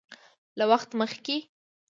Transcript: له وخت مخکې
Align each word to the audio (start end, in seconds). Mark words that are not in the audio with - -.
له 0.57 0.63
وخت 0.71 0.89
مخکې 0.99 1.37